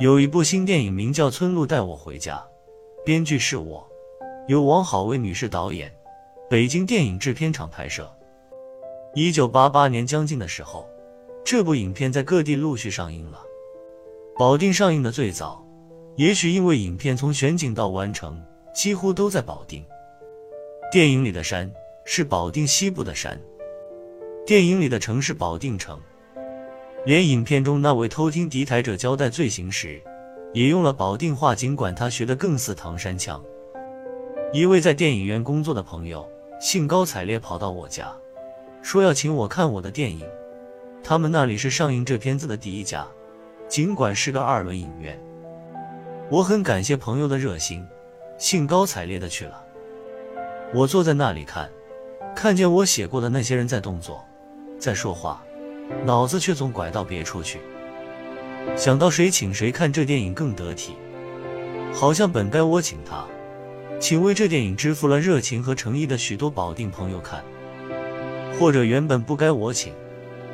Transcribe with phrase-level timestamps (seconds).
[0.00, 2.36] 有一部新电影名叫《村路带我回家》，
[3.04, 3.88] 编剧是我，
[4.48, 5.94] 由王好为女士导演，
[6.50, 8.12] 北京电影制片厂拍摄。
[9.14, 10.84] 一九八八年将近的时候，
[11.44, 13.40] 这部影片在各地陆续上映了。
[14.36, 15.64] 保定上映的最早，
[16.16, 18.42] 也许因为影片从选景到完成
[18.74, 19.84] 几乎都在保定。
[20.90, 21.72] 电影里的山
[22.04, 23.40] 是保定西部的山，
[24.44, 26.00] 电影里的城是保定城。
[27.04, 30.00] 连影片中那位偷听敌台者交代罪行时，
[30.54, 33.42] 也用了保定话，尽管他学得更似唐山腔。
[34.54, 36.26] 一位在电影院工作的朋友
[36.58, 38.10] 兴高采烈跑到我家，
[38.80, 40.26] 说要请我看我的电影。
[41.02, 43.06] 他们那里是上映这片子的第一家，
[43.68, 45.20] 尽管是个二轮影院。
[46.30, 47.86] 我很感谢朋友的热心，
[48.38, 49.62] 兴高采烈的去了。
[50.72, 51.70] 我坐在那里看，
[52.34, 54.24] 看见我写过的那些人在动作，
[54.78, 55.44] 在说话。
[56.04, 57.60] 脑子却总拐到别处去，
[58.76, 60.94] 想到谁请谁看这电影更得体，
[61.92, 63.24] 好像本该我请他，
[64.00, 67.44] 请为这电影支付了热情和诚意的许多保定朋友看，
[68.58, 69.92] 或者原本不该我请，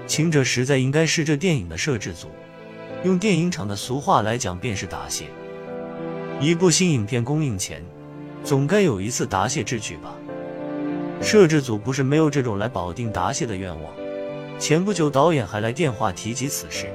[0.06, 2.28] 请者实在应该是这电影的摄制组，
[3.04, 5.26] 用电影厂的俗话来讲，便是答谢。
[6.40, 7.84] 一部新影片公映前，
[8.42, 10.14] 总该有一次答谢之举吧？
[11.22, 13.99] 摄制组不是没有这种来保定答谢的愿望。
[14.60, 16.92] 前不久，导演还来电话提及此事。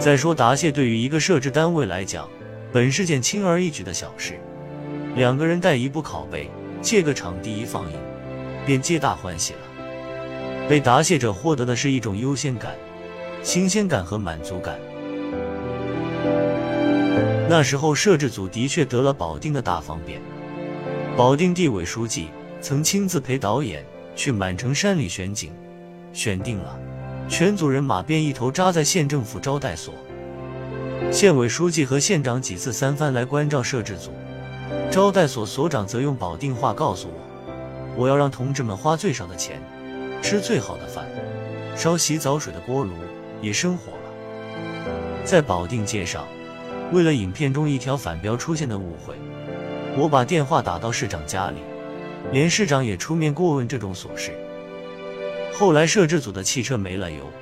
[0.00, 2.26] 再说，答谢对于一个摄制单位来讲，
[2.72, 4.40] 本是件轻而易举的小事。
[5.14, 6.48] 两个人带一部拷贝，
[6.80, 7.98] 借个场地一放映，
[8.64, 9.58] 便皆大欢喜了。
[10.66, 12.74] 被答谢者获得的是一种优先感、
[13.42, 14.78] 新鲜感和满足感。
[17.50, 20.18] 那时候，摄制组的确得了保定的大方便。
[21.18, 22.28] 保定地委书记
[22.62, 25.52] 曾亲自陪导演去满城山里选景。
[26.16, 26.78] 选定了，
[27.28, 29.92] 全组人马便一头扎在县政府招待所。
[31.12, 34.10] 县委书记和县长几次三番来关照摄制组，
[34.90, 37.14] 招待所所长则用保定话告诉我
[37.96, 39.60] ：“我要让同志们花最少的钱，
[40.22, 41.04] 吃最好的饭，
[41.76, 42.92] 烧洗澡水的锅炉，
[43.42, 43.98] 也生火了。”
[45.22, 46.26] 在保定街上，
[46.92, 49.14] 为了影片中一条反标出现的误会，
[49.98, 51.58] 我把电话打到市长家里，
[52.32, 54.32] 连市长也出面过问这种琐事。
[55.58, 57.32] 后来摄制组的汽车没了油，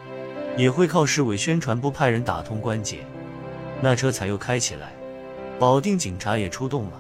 [0.57, 3.05] 也会靠市委宣传部派人打通关节，
[3.83, 4.93] 那车才又开起来。
[5.59, 6.93] 保定警察也出动了，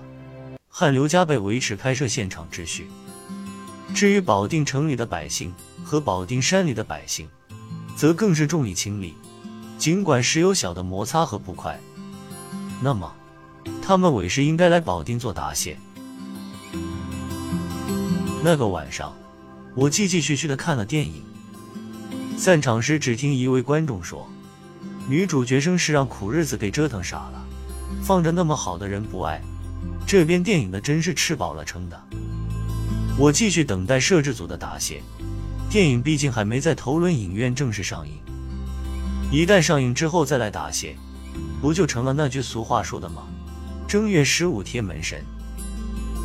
[0.68, 2.88] 汗流浃背维持拍摄现场秩序。
[3.94, 5.54] 至于保定城里的百姓
[5.84, 7.28] 和保定山里的百姓，
[7.94, 9.14] 则更是重义轻利，
[9.78, 11.78] 尽管时有小的摩擦和不快，
[12.82, 13.14] 那么
[13.80, 15.78] 他们委实应该来保定做答谢。
[18.42, 19.14] 那个晚上。
[19.76, 21.24] 我继继续续的看了电影，
[22.36, 24.28] 散场时只听一位观众说
[25.08, 27.44] ：“女主角生是让苦日子给折腾傻了，
[28.00, 29.42] 放着那么好的人不爱，
[30.06, 32.00] 这边电影的真是吃饱了撑的。”
[33.18, 35.02] 我继续等待摄制组的答谢，
[35.68, 38.14] 电影毕竟还没在头轮影院正式上映，
[39.32, 40.96] 一旦上映之后再来答谢，
[41.60, 43.24] 不就成了那句俗话说的吗？
[43.88, 45.20] 正月十五贴门神。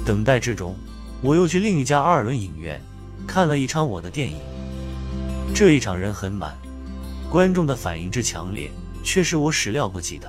[0.06, 0.76] 等待之中，
[1.24, 2.80] 我又去另一家二轮影院。
[3.30, 4.38] 看了一场我的电影，
[5.54, 6.58] 这一场人很满，
[7.30, 8.72] 观众的反应之强烈，
[9.04, 10.28] 却是我始料不及的。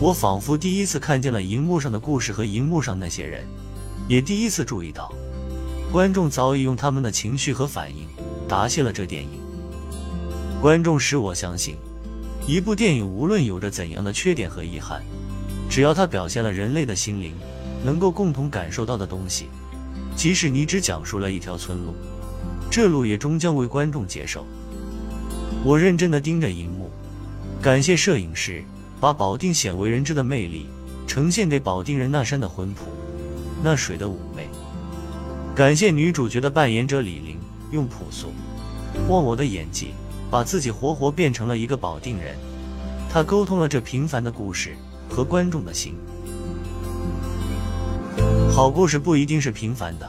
[0.00, 3.44] 我仿佛第一次看见了荧幕上的故事和荧幕上那些人，
[4.08, 5.12] 也第一次注意到，
[5.92, 8.08] 观众早已用他们的情绪和反应
[8.48, 9.38] 答谢了这电影。
[10.62, 11.76] 观众使我相信，
[12.46, 15.02] 一部电影无论有着怎样的缺点和遗憾，
[15.68, 17.34] 只要它表现了人类的心灵
[17.84, 19.50] 能够共同感受到的东西。
[20.16, 21.94] 即使你只讲述了一条村路，
[22.70, 24.46] 这路也终将为观众接受。
[25.62, 26.90] 我认真地盯着荧幕，
[27.60, 28.64] 感谢摄影师
[28.98, 30.66] 把保定鲜为人知的魅力
[31.06, 32.86] 呈现给保定人那山的浑朴，
[33.62, 34.48] 那水的妩媚。
[35.54, 37.38] 感谢女主角的扮演者李玲
[37.70, 38.32] 用朴素、
[39.08, 39.90] 忘我的演技，
[40.30, 42.34] 把自己活活变成了一个保定人。
[43.10, 44.76] 她沟通了这平凡的故事
[45.10, 45.94] 和观众的心。
[48.52, 50.08] 好故事不一定是平凡的，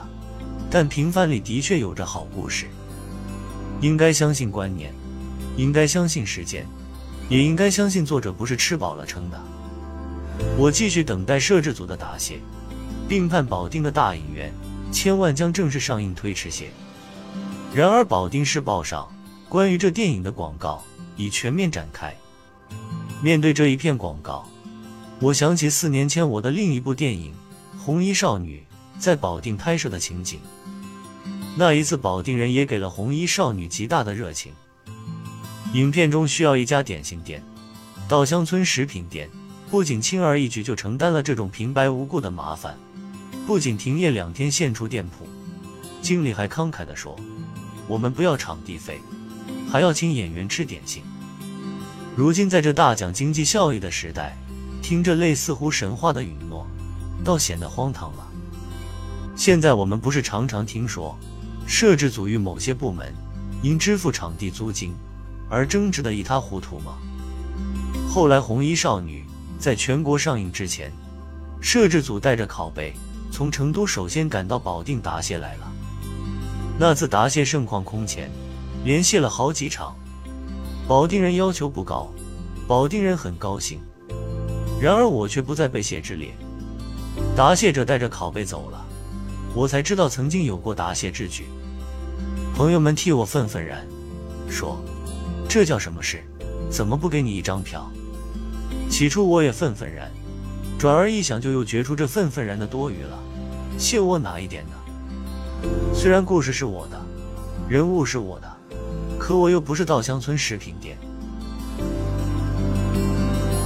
[0.69, 2.67] 但平凡里的确有着好故事。
[3.81, 4.93] 应该相信观念，
[5.57, 6.65] 应该相信时间，
[7.29, 9.39] 也应该相信作者不是吃饱了撑的。
[10.57, 12.39] 我继续等待摄制组的答谢，
[13.07, 14.51] 并盼保定的大影院
[14.91, 16.69] 千万将正式上映推迟些。
[17.73, 19.07] 然而，保定市报上
[19.49, 20.83] 关于这电影的广告
[21.15, 22.15] 已全面展开。
[23.21, 24.47] 面对这一片广告，
[25.19, 27.33] 我想起四年前我的另一部电影。
[27.87, 28.61] 红衣少女
[28.99, 30.41] 在保定拍摄的情景，
[31.55, 34.51] 那一次保定人也给了红衣少女极大的热情。
[35.71, 37.41] 影片中需要一家点心店，
[38.05, 39.29] 稻香村食品店
[39.71, 42.77] 不仅轻而易举就承担了这种平白无故的麻烦，
[43.45, 45.25] 不仅停业两天现出店铺，
[46.01, 47.15] 经理还慷慨地说
[47.87, 48.99] ：“我们不要场地费，
[49.71, 51.01] 还要请演员吃点心。”
[52.17, 54.35] 如今在这大讲经济效益的时代，
[54.81, 56.67] 听着类似乎神话的允诺，
[57.23, 58.27] 倒显得荒唐了。
[59.35, 61.17] 现在我们不是常常听说，
[61.67, 63.13] 摄制组与某些部门
[63.61, 64.93] 因支付场地租金
[65.49, 66.97] 而争执的一塌糊涂吗？
[68.09, 69.23] 后来，《红衣少女》
[69.61, 70.91] 在全国上映之前，
[71.61, 72.93] 摄制组带着拷贝
[73.31, 75.71] 从成都首先赶到保定答谢来了。
[76.79, 78.31] 那次答谢盛况空前，
[78.83, 79.95] 连谢了好几场。
[80.87, 82.07] 保定人要求不高，
[82.67, 83.79] 保定人很高兴。
[84.81, 86.33] 然而我却不在被谢之列。
[87.35, 88.85] 答谢者带着拷贝走了，
[89.53, 91.45] 我才知道曾经有过答谢之举。
[92.55, 93.85] 朋友们替我愤愤然，
[94.49, 94.81] 说
[95.47, 96.23] 这叫什么事？
[96.69, 97.89] 怎么不给你一张票？
[98.89, 100.11] 起初我也愤愤然，
[100.79, 103.19] 转而一想，就又觉出这愤愤然的多余了。
[103.77, 104.71] 谢我哪一点呢？
[105.93, 106.99] 虽然故事是我的，
[107.69, 108.57] 人物是我的，
[109.19, 110.97] 可我又不是稻香村食品店。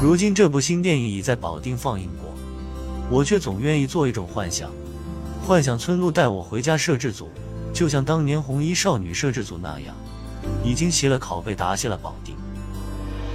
[0.01, 2.30] 如今这部新电影已在保定放映过，
[3.11, 4.71] 我却总愿意做一种幻想，
[5.45, 7.29] 幻想村路带我回家摄制组，
[7.73, 9.93] 就像当年红衣少女摄制组那样，
[10.63, 12.35] 已经携了拷贝答谢了保定。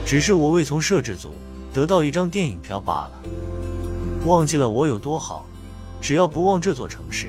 [0.06, 1.34] 只是我未从摄制组
[1.74, 3.12] 得到一张电影票罢了。
[4.24, 5.44] 忘记了我有多好，
[6.00, 7.28] 只要不忘这座城市。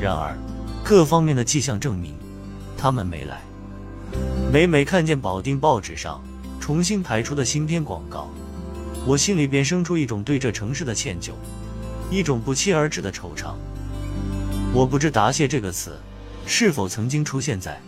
[0.00, 0.38] 然而，
[0.84, 2.14] 各方面的迹象证明，
[2.78, 3.40] 他们没来。
[4.52, 6.22] 每每看见保定报纸上
[6.60, 8.28] 重新排出的新片广告，
[9.06, 11.32] 我心里便生出一种对这城市的歉疚，
[12.10, 13.54] 一种不期而至的惆怅。
[14.72, 15.98] 我不知“答谢”这个词
[16.46, 17.80] 是否曾经出现在。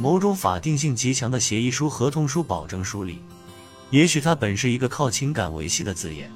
[0.00, 3.20] 某种法定性极强的协议书、合同书、保证书里，
[3.90, 6.30] 也许它本是一个靠情感维系的字眼，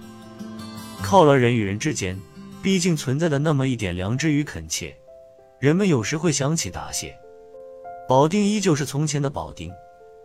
[1.00, 2.19] 靠了人与人之间
[2.61, 4.96] 毕竟存在的那么一点良知与恳切，
[5.61, 7.17] 人们有时会想起答谢。
[8.08, 9.70] 保定依旧是从前的保定，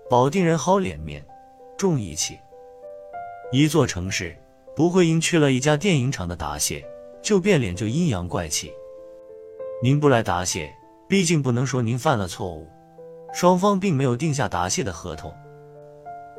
[0.10, 1.24] 保定人好脸面，
[1.78, 2.40] 重义气。
[3.50, 4.36] 一座城市
[4.76, 6.86] 不会因去了一家电影厂的答谢
[7.22, 8.74] 就变脸，就阴阳怪气。
[9.82, 10.70] 您不来答谢，
[11.08, 12.68] 毕竟不能说您犯了错误。
[13.34, 15.34] 双方并没有定下答谢的合同，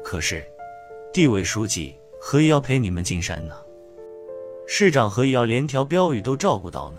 [0.04, 0.44] 可是
[1.12, 3.54] 地委书记何以要陪你们进山呢？
[4.66, 6.98] 市长何以要连条标语都照顾到呢？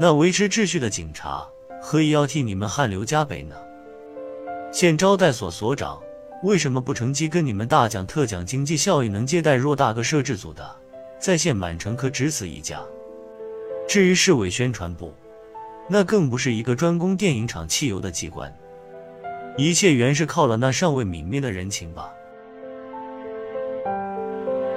[0.00, 1.46] 那维持秩序的警察
[1.82, 3.56] 何以要替你们汗流浃背呢？
[4.72, 6.00] 县招待所所长
[6.42, 10.76] 为什么不乘机跟你们大讲特讲经济效益，能接待偌大个摄制组的，
[11.18, 12.78] 在线满城可只此一家？
[13.88, 15.14] 至于市委宣传部，
[15.88, 18.54] 那更不是一个专供电影厂汽油的机关。
[19.56, 22.12] 一切原是靠了那尚未泯灭的人情吧。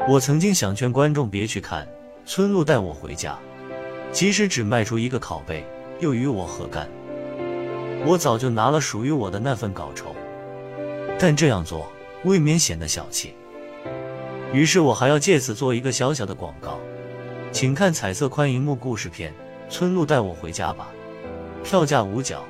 [0.07, 1.85] 我曾经想劝观众别去看
[2.25, 3.33] 《村路带我回家》，
[4.13, 5.65] 即使只卖出一个拷贝，
[5.99, 6.87] 又与我何干？
[8.05, 10.15] 我早就拿了属于我的那份稿酬。
[11.19, 11.91] 但这样做
[12.23, 13.35] 未免显得小气。
[14.53, 16.79] 于是我还要借此做一个小小的广告，
[17.51, 19.31] 请看彩色宽银幕故事片
[19.71, 20.87] 《村路带我回家》吧，
[21.63, 22.43] 票价五角。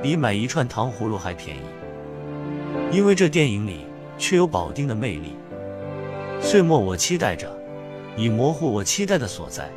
[0.00, 1.60] 比买一串糖葫芦还便宜，
[2.92, 3.84] 因为这电影里
[4.16, 5.34] 却有保定的魅力。
[6.40, 7.52] 岁末我期待着，
[8.16, 9.68] 已模糊我期待的所在。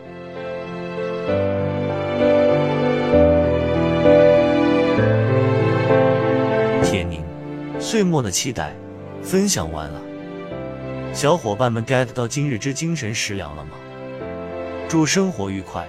[7.91, 8.73] 岁末的期待
[9.21, 10.01] 分享完了，
[11.13, 13.71] 小伙伴们 get 到今日之精神食粮了吗？
[14.87, 15.85] 祝生活愉快。